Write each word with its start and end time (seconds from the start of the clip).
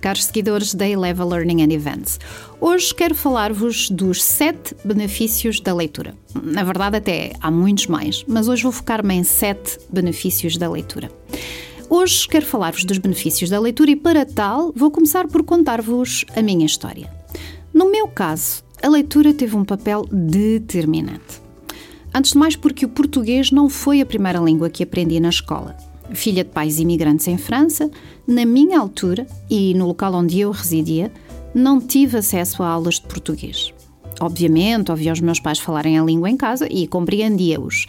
caros 0.00 0.24
seguidores 0.24 0.74
da 0.74 0.88
Eleva 0.88 1.24
Learning 1.24 1.62
and 1.62 1.72
Events. 1.72 2.18
Hoje 2.60 2.94
quero 2.94 3.14
falar-vos 3.14 3.90
dos 3.90 4.22
sete 4.22 4.74
benefícios 4.84 5.60
da 5.60 5.74
leitura. 5.74 6.14
Na 6.42 6.62
verdade, 6.62 6.96
até 6.96 7.32
há 7.40 7.50
muitos 7.50 7.86
mais, 7.86 8.24
mas 8.26 8.48
hoje 8.48 8.62
vou 8.62 8.72
focar-me 8.72 9.14
em 9.14 9.24
sete 9.24 9.78
benefícios 9.90 10.56
da 10.56 10.70
leitura. 10.70 11.10
Hoje 11.90 12.28
quero 12.28 12.46
falar-vos 12.46 12.84
dos 12.84 12.98
benefícios 12.98 13.50
da 13.50 13.58
leitura 13.58 13.90
e, 13.90 13.96
para 13.96 14.24
tal, 14.26 14.72
vou 14.74 14.90
começar 14.90 15.26
por 15.26 15.42
contar-vos 15.42 16.24
a 16.36 16.42
minha 16.42 16.66
história. 16.66 17.10
No 17.72 17.90
meu 17.90 18.08
caso, 18.08 18.62
a 18.82 18.88
leitura 18.88 19.32
teve 19.32 19.56
um 19.56 19.64
papel 19.64 20.04
determinante. 20.12 21.40
Antes 22.14 22.32
de 22.32 22.38
mais, 22.38 22.56
porque 22.56 22.84
o 22.84 22.88
português 22.88 23.50
não 23.50 23.68
foi 23.68 24.00
a 24.00 24.06
primeira 24.06 24.38
língua 24.38 24.70
que 24.70 24.82
aprendi 24.82 25.18
na 25.20 25.28
escola 25.28 25.76
filha 26.12 26.44
de 26.44 26.50
pais 26.50 26.78
imigrantes 26.78 27.28
em 27.28 27.38
França, 27.38 27.90
na 28.26 28.44
minha 28.44 28.78
altura 28.78 29.26
e 29.48 29.74
no 29.74 29.86
local 29.86 30.14
onde 30.14 30.40
eu 30.40 30.50
residia, 30.50 31.12
não 31.54 31.80
tive 31.80 32.18
acesso 32.18 32.62
a 32.62 32.68
aulas 32.68 32.96
de 32.96 33.02
português. 33.02 33.72
Obviamente, 34.20 34.90
ouvia 34.90 35.12
os 35.12 35.20
meus 35.20 35.40
pais 35.40 35.58
falarem 35.58 35.98
a 35.98 36.04
língua 36.04 36.28
em 36.28 36.36
casa 36.36 36.66
e 36.70 36.86
compreendia-os. 36.86 37.86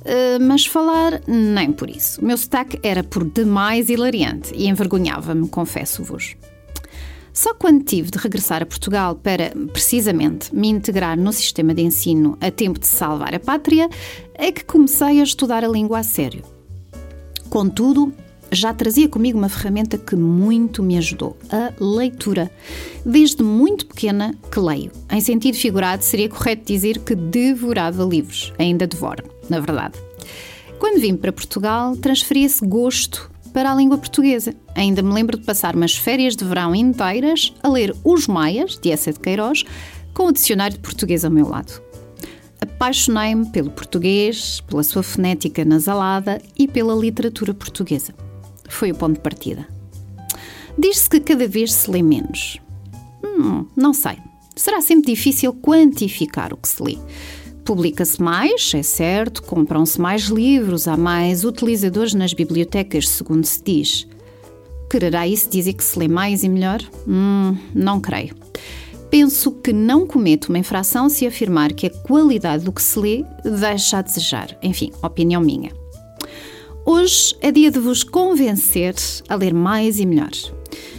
Uh, 0.00 0.42
mas 0.42 0.66
falar, 0.66 1.20
nem 1.26 1.72
por 1.72 1.88
isso. 1.88 2.20
O 2.20 2.24
meu 2.24 2.36
sotaque 2.36 2.78
era 2.82 3.04
por 3.04 3.24
demais 3.24 3.88
hilariante 3.88 4.52
e 4.54 4.68
envergonhava-me, 4.68 5.48
confesso-vos. 5.48 6.36
Só 7.32 7.54
quando 7.54 7.84
tive 7.84 8.10
de 8.10 8.18
regressar 8.18 8.62
a 8.62 8.66
Portugal 8.66 9.14
para, 9.14 9.52
precisamente, 9.72 10.54
me 10.54 10.68
integrar 10.68 11.16
no 11.16 11.32
sistema 11.32 11.72
de 11.72 11.82
ensino 11.82 12.36
a 12.40 12.50
tempo 12.50 12.78
de 12.78 12.86
salvar 12.86 13.34
a 13.34 13.40
pátria, 13.40 13.88
é 14.34 14.52
que 14.52 14.64
comecei 14.64 15.20
a 15.20 15.24
estudar 15.24 15.64
a 15.64 15.68
língua 15.68 16.00
a 16.00 16.02
sério. 16.02 16.42
Contudo, 17.52 18.14
já 18.50 18.72
trazia 18.72 19.06
comigo 19.10 19.36
uma 19.36 19.50
ferramenta 19.50 19.98
que 19.98 20.16
muito 20.16 20.82
me 20.82 20.96
ajudou: 20.96 21.36
a 21.50 21.70
leitura. 21.78 22.50
Desde 23.04 23.42
muito 23.42 23.84
pequena 23.84 24.34
que 24.50 24.58
leio. 24.58 24.90
Em 25.10 25.20
sentido 25.20 25.58
figurado, 25.58 26.02
seria 26.02 26.30
correto 26.30 26.64
dizer 26.64 27.00
que 27.00 27.14
devorava 27.14 28.04
livros. 28.04 28.54
Ainda 28.58 28.86
devoro, 28.86 29.24
na 29.50 29.60
verdade. 29.60 29.98
Quando 30.78 30.98
vim 30.98 31.14
para 31.14 31.30
Portugal, 31.30 31.94
transferi 31.94 32.44
esse 32.44 32.66
gosto 32.66 33.30
para 33.52 33.70
a 33.70 33.74
língua 33.74 33.98
portuguesa. 33.98 34.54
Ainda 34.74 35.02
me 35.02 35.12
lembro 35.12 35.38
de 35.38 35.44
passar 35.44 35.76
umas 35.76 35.94
férias 35.94 36.34
de 36.34 36.46
verão 36.46 36.74
inteiras 36.74 37.52
a 37.62 37.68
ler 37.68 37.94
Os 38.02 38.26
Maias, 38.26 38.78
de 38.78 38.90
Essa 38.90 39.12
de 39.12 39.20
Queiroz, 39.20 39.62
com 40.14 40.28
o 40.28 40.32
dicionário 40.32 40.78
de 40.78 40.82
português 40.82 41.22
ao 41.22 41.30
meu 41.30 41.46
lado. 41.46 41.91
Apaixonei-me 42.82 43.46
pelo 43.46 43.70
português, 43.70 44.60
pela 44.62 44.82
sua 44.82 45.04
fonética 45.04 45.64
nasalada 45.64 46.42
e 46.58 46.66
pela 46.66 46.92
literatura 46.96 47.54
portuguesa. 47.54 48.12
Foi 48.68 48.90
o 48.90 48.94
ponto 48.96 49.14
de 49.14 49.20
partida. 49.20 49.68
Diz-se 50.76 51.08
que 51.08 51.20
cada 51.20 51.46
vez 51.46 51.72
se 51.72 51.88
lê 51.88 52.02
menos. 52.02 52.58
Hum, 53.24 53.66
não 53.76 53.94
sei. 53.94 54.16
Será 54.56 54.80
sempre 54.80 55.14
difícil 55.14 55.54
quantificar 55.54 56.52
o 56.52 56.56
que 56.56 56.68
se 56.68 56.82
lê. 56.82 56.98
Publica-se 57.64 58.20
mais, 58.20 58.74
é 58.74 58.82
certo, 58.82 59.44
compram-se 59.44 60.00
mais 60.00 60.22
livros, 60.22 60.88
há 60.88 60.96
mais 60.96 61.44
utilizadores 61.44 62.14
nas 62.14 62.34
bibliotecas, 62.34 63.08
segundo 63.08 63.44
se 63.44 63.62
diz. 63.62 64.08
Quererá 64.90 65.24
isso 65.24 65.48
dizer 65.48 65.74
que 65.74 65.84
se 65.84 65.96
lê 65.96 66.08
mais 66.08 66.42
e 66.42 66.48
melhor? 66.48 66.80
Hum, 67.06 67.56
não 67.72 68.00
creio 68.00 68.34
penso 69.12 69.52
que 69.52 69.74
não 69.74 70.06
cometo 70.06 70.48
uma 70.48 70.58
infração 70.58 71.10
se 71.10 71.26
afirmar 71.26 71.74
que 71.74 71.86
a 71.86 71.90
qualidade 71.90 72.64
do 72.64 72.72
que 72.72 72.80
se 72.80 72.98
lê 72.98 73.24
deixa 73.44 73.98
a 73.98 74.02
desejar. 74.02 74.56
Enfim, 74.62 74.90
opinião 75.02 75.42
minha. 75.42 75.70
Hoje 76.86 77.36
é 77.42 77.52
dia 77.52 77.70
de 77.70 77.78
vos 77.78 78.02
convencer 78.02 78.94
a 79.28 79.34
ler 79.34 79.52
mais 79.52 80.00
e 80.00 80.06
melhor. 80.06 80.30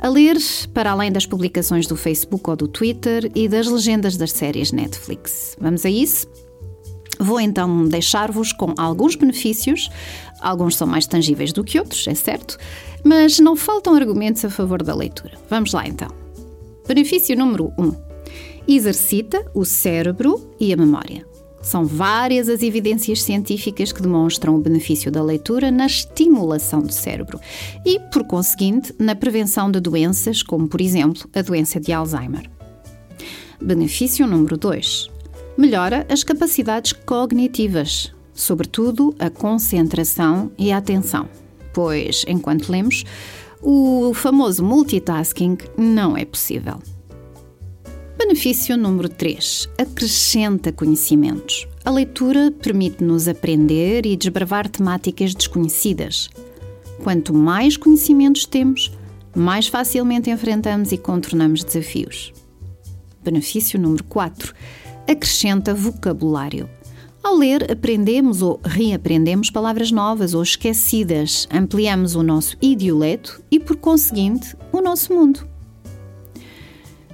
A 0.00 0.08
ler 0.10 0.36
para 0.74 0.90
além 0.90 1.10
das 1.10 1.24
publicações 1.24 1.86
do 1.86 1.96
Facebook 1.96 2.50
ou 2.50 2.54
do 2.54 2.68
Twitter 2.68 3.32
e 3.34 3.48
das 3.48 3.68
legendas 3.68 4.18
das 4.18 4.32
séries 4.32 4.70
Netflix. 4.70 5.56
Vamos 5.58 5.86
a 5.86 5.88
isso? 5.88 6.26
Vou 7.18 7.40
então 7.40 7.88
deixar-vos 7.88 8.52
com 8.52 8.74
alguns 8.76 9.16
benefícios, 9.16 9.88
alguns 10.42 10.76
são 10.76 10.86
mais 10.86 11.06
tangíveis 11.06 11.54
do 11.54 11.64
que 11.64 11.78
outros, 11.78 12.06
é 12.06 12.14
certo, 12.14 12.58
mas 13.02 13.38
não 13.38 13.56
faltam 13.56 13.94
argumentos 13.94 14.44
a 14.44 14.50
favor 14.50 14.82
da 14.82 14.94
leitura. 14.94 15.38
Vamos 15.48 15.72
lá 15.72 15.88
então. 15.88 16.23
Benefício 16.86 17.34
número 17.34 17.72
1. 17.78 17.82
Um, 17.82 17.94
exercita 18.68 19.42
o 19.54 19.64
cérebro 19.64 20.54
e 20.60 20.70
a 20.70 20.76
memória. 20.76 21.26
São 21.62 21.86
várias 21.86 22.46
as 22.46 22.62
evidências 22.62 23.22
científicas 23.22 23.90
que 23.90 24.02
demonstram 24.02 24.54
o 24.54 24.60
benefício 24.60 25.10
da 25.10 25.22
leitura 25.22 25.70
na 25.70 25.86
estimulação 25.86 26.82
do 26.82 26.92
cérebro 26.92 27.40
e, 27.86 27.98
por 28.12 28.26
conseguinte, 28.26 28.94
na 28.98 29.14
prevenção 29.14 29.70
de 29.70 29.80
doenças 29.80 30.42
como, 30.42 30.68
por 30.68 30.78
exemplo, 30.78 31.26
a 31.34 31.40
doença 31.40 31.80
de 31.80 31.90
Alzheimer. 31.90 32.50
Benefício 33.62 34.26
número 34.26 34.58
2. 34.58 35.08
Melhora 35.56 36.06
as 36.10 36.22
capacidades 36.22 36.92
cognitivas, 36.92 38.12
sobretudo 38.34 39.14
a 39.18 39.30
concentração 39.30 40.52
e 40.58 40.70
a 40.70 40.76
atenção, 40.76 41.30
pois, 41.72 42.26
enquanto 42.28 42.70
lemos, 42.70 43.04
o 43.66 44.12
famoso 44.12 44.62
multitasking 44.62 45.56
não 45.74 46.14
é 46.14 46.24
possível. 46.26 46.78
Benefício 48.18 48.76
número 48.76 49.08
3. 49.08 49.70
Acrescenta 49.78 50.70
conhecimentos. 50.70 51.66
A 51.82 51.90
leitura 51.90 52.50
permite-nos 52.50 53.26
aprender 53.26 54.04
e 54.04 54.16
desbravar 54.16 54.68
temáticas 54.68 55.34
desconhecidas. 55.34 56.28
Quanto 57.02 57.32
mais 57.32 57.78
conhecimentos 57.78 58.44
temos, 58.44 58.92
mais 59.34 59.66
facilmente 59.66 60.30
enfrentamos 60.30 60.92
e 60.92 60.98
contornamos 60.98 61.64
desafios. 61.64 62.34
Benefício 63.22 63.80
número 63.80 64.04
4. 64.04 64.54
Acrescenta 65.08 65.74
vocabulário. 65.74 66.68
Ao 67.24 67.34
ler, 67.34 67.72
aprendemos 67.72 68.42
ou 68.42 68.60
reaprendemos 68.62 69.48
palavras 69.48 69.90
novas 69.90 70.34
ou 70.34 70.42
esquecidas, 70.42 71.48
ampliamos 71.50 72.14
o 72.14 72.22
nosso 72.22 72.54
idioleto 72.60 73.42
e, 73.50 73.58
por 73.58 73.76
conseguinte, 73.76 74.54
o 74.70 74.82
nosso 74.82 75.14
mundo. 75.14 75.48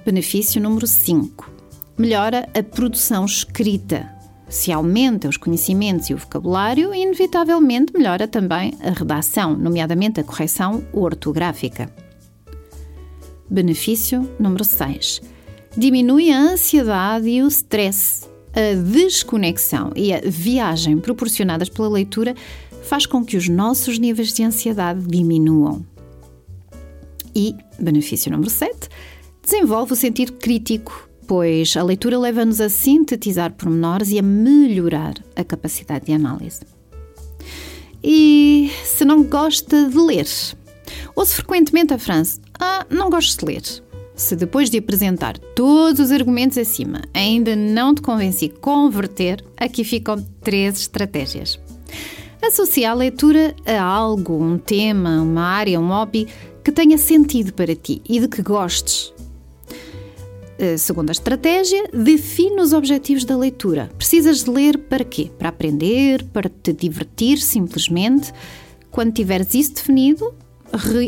Benefício 0.05 0.61
número 0.61 0.85
5. 0.85 1.49
Melhora 1.97 2.45
a 2.53 2.61
produção 2.61 3.23
escrita. 3.23 4.13
Se 4.49 4.69
aumenta 4.69 5.29
os 5.29 5.37
conhecimentos 5.37 6.09
e 6.09 6.13
o 6.13 6.17
vocabulário, 6.17 6.93
inevitavelmente 6.93 7.93
melhora 7.93 8.27
também 8.27 8.73
a 8.81 8.89
redação, 8.89 9.55
nomeadamente 9.55 10.19
a 10.19 10.25
correção 10.25 10.83
ortográfica. 10.91 11.89
Benefício 13.49 14.29
número 14.37 14.65
6. 14.65 15.21
Diminui 15.77 16.31
a 16.31 16.37
ansiedade 16.37 17.29
e 17.29 17.41
o 17.41 17.47
stress 17.47 18.29
a 18.53 18.75
desconexão 18.75 19.91
e 19.95 20.13
a 20.13 20.21
viagem 20.23 20.97
proporcionadas 20.97 21.69
pela 21.69 21.89
leitura 21.89 22.35
faz 22.83 23.05
com 23.05 23.23
que 23.23 23.37
os 23.37 23.47
nossos 23.47 23.97
níveis 23.97 24.33
de 24.33 24.43
ansiedade 24.43 25.01
diminuam. 25.05 25.85
E, 27.35 27.55
benefício 27.79 28.31
número 28.31 28.49
7, 28.49 28.89
desenvolve 29.41 29.93
o 29.93 29.95
sentido 29.95 30.33
crítico, 30.33 31.09
pois 31.25 31.75
a 31.77 31.83
leitura 31.83 32.19
leva-nos 32.19 32.59
a 32.59 32.67
sintetizar 32.67 33.53
pormenores 33.53 34.09
e 34.11 34.19
a 34.19 34.21
melhorar 34.21 35.13
a 35.35 35.43
capacidade 35.43 36.05
de 36.05 36.13
análise. 36.13 36.61
E 38.03 38.71
se 38.83 39.05
não 39.05 39.23
gosta 39.23 39.87
de 39.87 39.97
ler, 39.97 40.27
ou 41.15 41.25
se 41.25 41.35
frequentemente 41.35 41.93
a 41.93 41.99
frase, 41.99 42.41
ah, 42.59 42.85
não 42.89 43.09
gosto 43.09 43.39
de 43.39 43.45
ler, 43.45 43.61
se 44.21 44.35
depois 44.35 44.69
de 44.69 44.77
apresentar 44.77 45.37
todos 45.55 45.99
os 45.99 46.11
argumentos 46.11 46.57
acima 46.57 47.01
ainda 47.11 47.55
não 47.55 47.95
te 47.95 48.01
convenci 48.01 48.49
converter, 48.49 49.43
aqui 49.57 49.83
ficam 49.83 50.23
três 50.41 50.79
estratégias. 50.79 51.59
Associa 52.41 52.91
a 52.91 52.93
leitura 52.93 53.55
a 53.65 53.81
algo, 53.81 54.35
um 54.41 54.57
tema, 54.57 55.21
uma 55.21 55.41
área, 55.41 55.79
um 55.79 55.87
hobby 55.87 56.27
que 56.63 56.71
tenha 56.71 56.97
sentido 56.97 57.51
para 57.53 57.75
ti 57.75 58.01
e 58.07 58.19
de 58.19 58.27
que 58.27 58.43
gostes. 58.43 59.11
A 60.59 60.77
segunda 60.77 61.11
estratégia, 61.11 61.89
define 61.91 62.61
os 62.61 62.73
objetivos 62.73 63.25
da 63.25 63.35
leitura. 63.35 63.89
Precisas 63.97 64.43
de 64.43 64.51
ler 64.51 64.77
para 64.77 65.03
quê? 65.03 65.31
Para 65.39 65.49
aprender, 65.49 66.23
para 66.25 66.47
te 66.47 66.71
divertir, 66.71 67.39
simplesmente. 67.39 68.31
Quando 68.91 69.13
tiveres 69.13 69.55
isso 69.55 69.73
definido, 69.73 70.31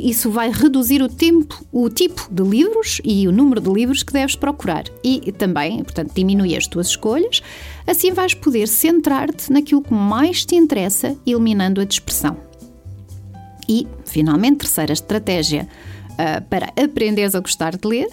isso 0.01 0.29
vai 0.29 0.51
reduzir 0.51 1.01
o 1.01 1.07
tempo, 1.07 1.65
o 1.71 1.89
tipo 1.89 2.27
de 2.29 2.43
livros 2.43 2.99
e 3.03 3.27
o 3.27 3.31
número 3.31 3.61
de 3.61 3.69
livros 3.69 4.03
que 4.03 4.11
deves 4.11 4.35
procurar. 4.35 4.85
E 5.03 5.31
também, 5.31 5.83
portanto, 5.83 6.11
diminui 6.13 6.55
as 6.55 6.67
tuas 6.67 6.87
escolhas. 6.87 7.41
Assim 7.87 8.11
vais 8.11 8.33
poder 8.33 8.67
centrar-te 8.67 9.51
naquilo 9.51 9.81
que 9.81 9.93
mais 9.93 10.45
te 10.45 10.55
interessa, 10.55 11.15
eliminando 11.25 11.79
a 11.79 11.85
dispersão. 11.85 12.37
E, 13.67 13.87
finalmente, 14.05 14.57
terceira 14.57 14.91
estratégia 14.91 15.67
uh, 16.11 16.43
para 16.49 16.73
aprenderes 16.81 17.35
a 17.35 17.39
gostar 17.39 17.77
de 17.77 17.87
ler. 17.87 18.07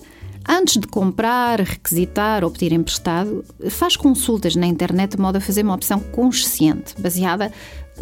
Antes 0.49 0.79
de 0.79 0.87
comprar, 0.87 1.61
requisitar 1.61 2.43
ou 2.44 2.50
pedir 2.50 2.73
emprestado, 2.73 3.44
faz 3.69 3.94
consultas 3.94 4.56
na 4.56 4.67
internet 4.67 5.17
de 5.17 5.20
modo 5.20 5.37
a 5.37 5.41
fazer 5.41 5.62
uma 5.62 5.75
opção 5.75 6.00
consciente, 6.00 6.94
baseada 6.99 7.52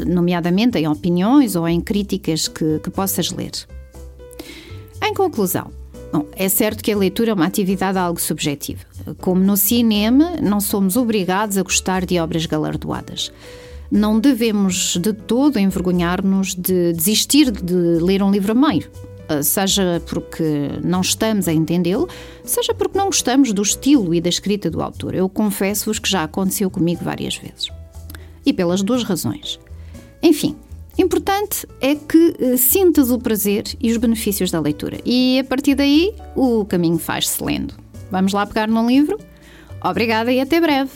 nomeadamente 0.06 0.78
em 0.78 0.88
opiniões 0.88 1.56
ou 1.56 1.68
em 1.68 1.80
críticas 1.80 2.48
que, 2.48 2.78
que 2.80 2.90
possas 2.90 3.30
ler. 3.30 3.52
Em 5.02 5.14
conclusão, 5.14 5.70
Bom, 6.12 6.26
é 6.34 6.48
certo 6.48 6.82
que 6.82 6.90
a 6.90 6.96
leitura 6.96 7.30
é 7.30 7.34
uma 7.34 7.44
atividade 7.44 7.98
algo 7.98 8.20
subjetiva. 8.20 8.80
Como 9.20 9.42
no 9.42 9.56
cinema, 9.56 10.36
não 10.42 10.60
somos 10.60 10.96
obrigados 10.96 11.58
a 11.58 11.62
gostar 11.62 12.06
de 12.06 12.18
obras 12.18 12.46
galardoadas. 12.46 13.30
Não 13.90 14.18
devemos 14.18 14.96
de 14.96 15.12
todo 15.12 15.58
envergonhar-nos 15.58 16.54
de 16.54 16.92
desistir 16.92 17.50
de 17.50 17.74
ler 17.74 18.22
um 18.22 18.30
livro 18.30 18.52
a 18.52 18.54
meio, 18.54 18.90
seja 19.42 20.02
porque 20.06 20.70
não 20.82 21.00
estamos 21.00 21.48
a 21.48 21.52
entendê-lo, 21.52 22.08
seja 22.44 22.74
porque 22.74 22.98
não 22.98 23.06
gostamos 23.06 23.52
do 23.52 23.62
estilo 23.62 24.14
e 24.14 24.20
da 24.20 24.28
escrita 24.28 24.70
do 24.70 24.82
autor. 24.82 25.14
Eu 25.14 25.28
confesso-vos 25.28 25.98
que 25.98 26.08
já 26.08 26.24
aconteceu 26.24 26.70
comigo 26.70 27.02
várias 27.02 27.36
vezes. 27.36 27.68
E 28.44 28.52
pelas 28.52 28.82
duas 28.82 29.02
razões. 29.02 29.58
Enfim, 30.23 30.56
Importante 30.99 31.65
é 31.81 31.94
que 31.94 32.35
eh, 32.41 32.56
sintas 32.56 33.12
o 33.12 33.20
prazer 33.20 33.62
e 33.81 33.93
os 33.93 33.97
benefícios 33.99 34.50
da 34.50 34.59
leitura. 34.59 34.99
E 35.06 35.38
a 35.38 35.44
partir 35.44 35.76
daí, 35.76 36.12
o 36.35 36.65
caminho 36.65 36.99
faz-se 36.99 37.43
lendo. 37.43 37.73
Vamos 38.11 38.32
lá 38.32 38.44
pegar 38.44 38.67
num 38.67 38.88
livro? 38.88 39.17
Obrigada 39.81 40.32
e 40.32 40.41
até 40.41 40.61
breve! 40.61 40.91